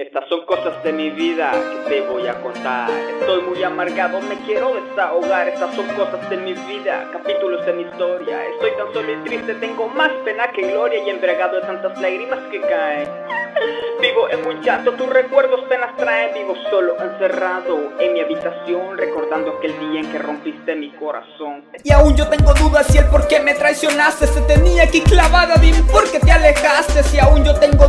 Estas 0.00 0.26
son 0.30 0.46
cosas 0.46 0.82
de 0.82 0.94
mi 0.94 1.10
vida 1.10 1.52
que 1.52 1.90
te 1.90 2.00
voy 2.00 2.26
a 2.26 2.40
contar. 2.40 2.88
Estoy 3.20 3.42
muy 3.42 3.62
amargado, 3.62 4.18
me 4.22 4.34
quiero 4.46 4.72
desahogar. 4.72 5.46
Estas 5.46 5.74
son 5.74 5.86
cosas 5.88 6.30
de 6.30 6.38
mi 6.38 6.54
vida, 6.54 7.06
capítulos 7.12 7.66
de 7.66 7.74
mi 7.74 7.82
historia. 7.82 8.46
Estoy 8.46 8.70
tan 8.78 8.94
solo 8.94 9.12
y 9.12 9.16
triste, 9.28 9.52
tengo 9.56 9.88
más 9.88 10.10
pena 10.24 10.50
que 10.52 10.62
gloria 10.62 11.04
y 11.04 11.10
embriagado 11.10 11.56
de 11.56 11.66
tantas 11.66 12.00
lágrimas 12.00 12.38
que 12.50 12.62
caen. 12.62 13.08
Vivo 14.00 14.30
en 14.30 14.46
un 14.46 14.62
llanto, 14.62 14.92
tus 14.92 15.06
recuerdos 15.10 15.60
penas 15.68 15.94
traen. 15.96 16.32
Vivo 16.32 16.54
solo, 16.70 16.96
encerrado 16.98 17.92
en 17.98 18.14
mi 18.14 18.20
habitación, 18.20 18.96
recordando 18.96 19.58
aquel 19.58 19.78
día 19.78 20.00
en 20.00 20.10
que 20.10 20.18
rompiste 20.18 20.74
mi 20.76 20.90
corazón. 20.92 21.62
Y 21.84 21.92
aún 21.92 22.16
yo 22.16 22.26
tengo 22.28 22.54
dudas 22.54 22.86
si 22.86 22.96
el 22.96 23.04
por 23.08 23.28
qué 23.28 23.40
me 23.40 23.52
traicionaste 23.52 24.26
se 24.26 24.40
tenía 24.42 24.84
aquí 24.84 25.02
clavada. 25.02 25.56
Dime 25.56 25.82
por 25.92 26.10
qué 26.10 26.18
te 26.20 26.32
alejaste. 26.32 27.02
Si 27.02 27.18
aún 27.18 27.44
yo 27.44 27.54
tengo 27.60 27.86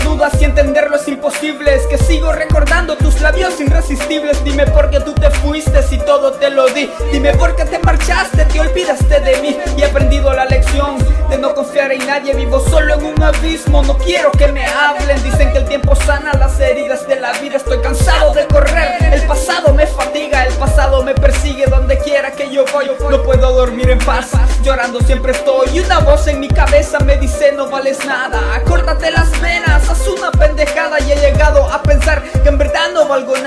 sigo 2.12 2.34
recordando 2.34 2.98
tus 2.98 3.22
labios 3.22 3.58
irresistibles. 3.62 4.44
Dime 4.44 4.66
por 4.68 4.90
qué 4.90 5.00
tú 5.00 5.14
te 5.14 5.30
fuiste 5.32 5.82
si 5.82 5.98
todo 6.00 6.34
te 6.34 6.50
lo 6.50 6.68
di. 6.68 6.90
Dime 7.10 7.34
por 7.36 7.56
qué 7.56 7.64
te 7.64 7.80
marchaste, 7.80 8.44
te 8.44 8.60
olvidaste 8.60 9.22
de 9.22 9.38
mí. 9.38 9.58
Y 9.78 9.82
he 9.82 9.86
aprendido 9.86 10.34
la 10.34 10.44
lección 10.44 10.98
de 11.30 11.38
no 11.38 11.54
confiar 11.54 11.94
en 11.94 12.06
nadie. 12.06 12.34
Vivo 12.34 12.60
solo 12.60 12.96
en 12.96 13.06
un 13.06 13.24
abismo, 13.24 13.82
no 13.84 13.98
quiero 13.98 14.30
que 14.32 14.52
me 14.52 14.66
hablen. 14.66 15.24
Dicen 15.24 15.54
que 15.54 15.60
el 15.60 15.66
tiempo 15.70 15.96
sana 15.96 16.34
las 16.34 16.60
heridas 16.60 17.08
de 17.08 17.18
la 17.18 17.32
vida. 17.40 17.56
Estoy 17.56 17.80
cansado 17.80 18.34
de 18.34 18.46
correr. 18.48 19.14
El 19.14 19.26
pasado 19.26 19.74
me 19.74 19.88
fatiga, 19.88 20.46
el 20.46 20.54
pasado 20.56 21.04
me 21.04 21.14
persigue 21.14 21.66
donde 21.68 21.98
quiera 22.00 22.32
que 22.32 22.52
yo 22.52 22.66
voy. 22.74 22.92
No 23.10 23.24
puedo 23.24 23.54
dormir 23.54 23.90
en 23.90 24.00
paz, 24.00 24.32
llorando 24.64 25.00
siempre 25.00 25.32
estoy. 25.32 25.70
Y 25.74 25.80
una 25.80 26.00
voz 26.00 26.28
en 26.28 26.42
mi 26.42 26.50
cabeza 26.50 27.00
me 27.00 27.16
dice: 27.16 27.54
No 27.54 27.70
vales 27.70 28.06
nada. 28.06 28.62
Córtate 28.66 29.12
las 29.12 29.32
venas, 29.40 29.90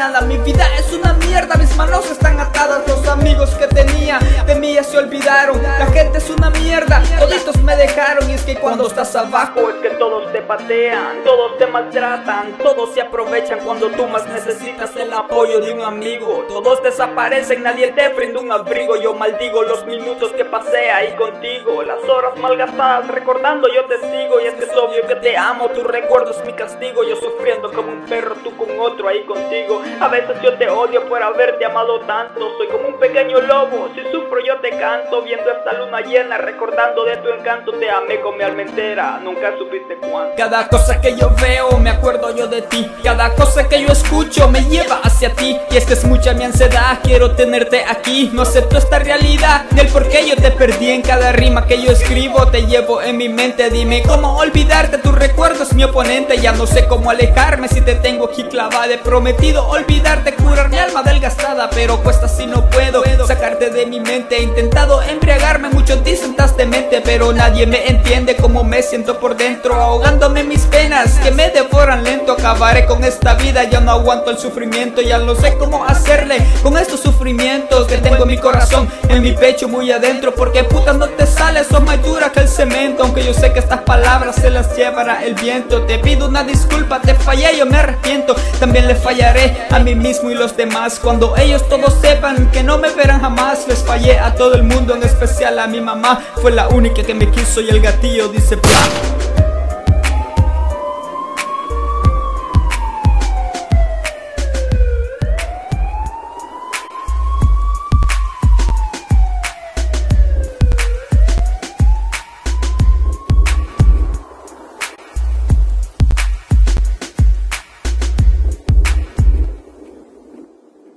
Mi 0.05 0.37
vida 0.37 0.67
es 0.79 0.93
una 0.93 1.15
mierda, 1.15 1.57
mis 1.57 1.75
manos 1.77 2.11
están 2.11 2.39
atadas. 2.39 2.87
Los 2.87 3.09
amigos 3.09 3.49
que 3.55 3.67
tenía 3.67 4.19
de 4.47 4.55
mí 4.55 4.75
ya 4.75 4.85
se 4.85 4.99
olvidaron. 4.99 5.63
La 5.63 5.87
gente 5.87 6.19
es 6.19 6.29
una 6.29 6.51
mierda, 6.51 7.03
toditos 7.19 7.57
me 7.63 7.75
dejaron. 7.75 8.29
Y 8.29 8.35
es 8.35 8.43
que 8.43 8.55
cuando 8.55 8.87
estás 8.87 9.17
abajo, 9.17 9.71
es 9.71 9.77
que 9.77 9.97
todos 9.97 10.24
te 10.35 10.43
patean, 10.43 11.23
todos 11.23 11.57
te 11.59 11.67
maltratan, 11.69 12.59
todos 12.59 12.93
se 12.93 13.01
aprovechan 13.01 13.61
cuando 13.61 13.89
tú 13.91 14.05
más 14.09 14.27
necesitas 14.27 14.97
el 14.97 15.13
apoyo 15.13 15.61
de 15.61 15.73
un 15.73 15.83
amigo. 15.83 16.45
Todos 16.49 16.83
desaparecen, 16.83 17.63
nadie 17.63 17.93
te 17.93 18.09
brinda 18.09 18.41
un 18.41 18.51
abrigo. 18.51 18.97
Yo 18.97 19.15
maldigo 19.15 19.63
los 19.63 19.87
minutos 19.87 20.33
que 20.33 20.45
pasé 20.45 20.91
ahí 20.91 21.15
contigo, 21.15 21.85
las 21.85 22.03
horas 22.09 22.37
malgastadas 22.37 23.07
recordando 23.07 23.69
yo 23.73 23.85
te 23.85 23.97
sigo. 23.99 24.41
Y 24.41 24.47
es 24.47 24.55
que 24.55 24.65
es 24.65 24.77
obvio 24.77 25.07
que 25.07 25.15
te 25.15 25.37
amo, 25.37 25.69
tu 25.69 25.85
recuerdo 25.85 26.33
es 26.33 26.45
mi 26.45 26.53
castigo. 26.53 27.05
Yo 27.05 27.15
sufriendo 27.15 27.71
como 27.71 27.93
un 27.93 28.05
perro, 28.07 28.35
tú 28.43 28.57
con 28.57 28.69
otro 28.81 29.07
ahí 29.07 29.23
contigo. 29.23 29.83
A 30.01 30.09
veces 30.09 30.37
yo 30.43 30.55
te 30.55 30.69
odio 30.69 31.09
por 31.09 31.23
haberte 31.23 31.65
amado 31.65 32.01
tanto. 32.01 32.57
Soy 32.59 32.67
como 32.67 32.89
un 32.89 32.99
pequeño 32.99 33.41
lobo, 33.41 33.89
si 33.95 34.03
sufro 34.11 34.41
yo 34.45 34.59
te 34.59 34.71
canto. 34.71 35.23
Viendo 35.23 35.49
esta 35.49 35.75
luna 35.75 36.01
llena, 36.01 36.39
recordando 36.39 37.05
de 37.05 37.19
tu 37.19 37.29
encanto, 37.29 37.73
te 37.75 37.89
amé 37.89 38.21
con 38.21 38.37
mi 38.37 38.43
alma 38.43 38.63
entera. 38.63 39.21
Nunca 39.23 39.57
supiste 39.57 39.95
cuánto. 39.99 40.24
Cada 40.37 40.69
cosa 40.69 41.01
que 41.01 41.17
yo 41.17 41.31
veo, 41.41 41.79
me 41.79 41.91
acuerdo 41.91 42.35
yo 42.35 42.49
de 42.49 42.63
ti. 42.63 42.91
Cada 43.03 43.35
cosa 43.35 43.69
que 43.69 43.83
yo 43.83 43.89
escucho, 43.89 44.49
me 44.49 44.65
lleva 44.65 45.01
hacia 45.03 45.33
ti. 45.35 45.57
Y 45.71 45.77
es 45.77 45.91
es 45.91 46.05
mucha 46.05 46.33
mi 46.35 46.45
ansiedad, 46.45 46.99
quiero 47.03 47.37
tenerte 47.37 47.85
aquí. 47.85 48.31
No 48.33 48.43
acepto 48.43 48.79
esta 48.79 48.99
realidad, 48.99 49.67
ni 49.71 49.81
el 49.81 49.89
por 49.89 50.09
qué 50.09 50.29
yo 50.29 50.35
te 50.37 50.51
perdí 50.51 50.91
en 50.91 51.03
cada 51.03 51.33
rima 51.33 51.67
que 51.67 51.81
yo 51.81 51.93
escribo. 51.93 52.49
Te 52.49 52.67
llevo 52.67 53.01
en 53.01 53.17
mi 53.17 53.29
mente, 53.29 53.71
dime 53.71 54.03
cómo 54.03 54.37
olvidarte. 54.37 54.99
Tu 54.99 55.13
recuerdo 55.13 55.63
es 55.63 55.73
mi 55.73 55.85
oponente, 55.85 56.39
ya 56.39 56.53
no 56.53 56.67
sé 56.67 56.87
cómo 56.89 57.11
alejarme 57.11 57.69
si 57.69 57.81
te 57.81 57.95
tengo 57.95 58.27
aquí 58.27 58.45
clavada. 58.45 58.93
He 58.93 58.99
prometido 58.99 59.69
olvidarte, 59.69 60.35
curar 60.35 60.69
mi 60.69 60.79
alma 60.79 61.03
desgastada, 61.03 61.71
pero 61.71 62.03
cuesta 62.03 62.29
si 62.29 62.47
no 62.47 62.69
puedo 62.71 63.05
sacarte 63.27 63.71
de 63.71 63.87
mi 63.87 64.01
mente. 64.01 64.37
He 64.37 64.43
intentado 64.43 65.03
embriagarme, 65.03 65.71
muchos 65.71 66.03
dicen 66.05 66.31
estás 66.31 66.57
demente, 66.57 67.01
pero 67.03 67.33
nadie 67.33 67.67
me 67.67 67.87
entiende 67.89 68.37
cómo 68.37 68.65
me 68.65 68.83
siento 68.83 69.19
por 69.19 69.37
dentro, 69.37 70.03
ahogándome 70.15 70.45
mis 70.45 70.61
penas 70.67 71.19
que 71.19 71.33
me 71.33 71.51
devoran 71.51 72.05
lento. 72.05 72.33
Acabaré 72.33 72.87
con 72.87 73.03
esta 73.03 73.35
vida, 73.35 73.65
ya 73.65 73.81
no 73.81 73.91
aguanto 73.91 74.31
el 74.31 74.39
sufrimiento, 74.39 75.01
ya 75.01 75.19
no 75.19 75.35
sé 75.35 75.57
cómo 75.59 75.85
hacerle 75.85 76.39
con 76.63 76.79
estos 76.79 77.01
sufrimientos 77.01 77.87
que 77.89 77.99
tengo 77.99 78.23
en 78.23 78.29
mi 78.29 78.39
corazón, 78.39 78.89
en 79.09 79.23
mi 79.23 79.33
pecho 79.33 79.69
muy 79.69 79.91
adentro. 79.91 80.33
Porque 80.35 80.63
puta 80.63 80.93
no 80.93 81.09
te 81.09 81.27
sales, 81.27 81.67
son 81.67 81.85
más 81.85 82.01
dura 82.03 82.31
que 82.31 82.41
el 82.41 82.49
cemento. 82.49 83.03
Aunque 83.03 83.25
yo 83.25 83.35
sé 83.35 83.53
que 83.53 83.59
estas 83.59 83.81
palabras 83.81 84.37
se 84.37 84.51
las 84.51 84.77
llevará 84.77 85.25
el 85.25 85.35
viento. 85.35 85.83
Te 85.83 85.99
pido 85.99 86.29
una 86.29 86.45
disculpa, 86.45 87.01
te 87.01 87.15
fallé, 87.15 87.57
yo 87.57 87.67
me 87.67 87.79
arrepiento. 87.79 88.37
También 88.61 88.87
le 88.87 88.95
fallaré 88.95 89.67
a 89.71 89.81
mí 89.81 89.97
mismo 89.97 90.31
y 90.31 90.35
los 90.35 90.57
demás. 90.57 91.01
Cuando 91.01 91.37
ellos 91.37 91.69
todos 91.69 91.95
sepan 92.01 92.51
que 92.53 92.63
no 92.63 92.79
me 92.79 92.91
verán 92.93 93.21
jamás, 93.21 93.67
les 93.67 93.83
fallé 93.83 94.19
a 94.21 94.35
todo 94.37 94.55
el 94.55 94.63
mundo, 94.63 94.95
en 94.95 95.03
especial 95.03 95.59
a 95.59 95.67
mi 95.67 95.81
mamá. 95.81 96.23
Fue 96.37 96.53
la 96.53 96.69
única 96.69 97.03
que 97.03 97.15
me 97.15 97.29
quiso 97.31 97.61
y 97.61 97.69
el 97.69 97.81
gatillo 97.81 98.29
dice 98.29 98.57
plan. 98.57 99.34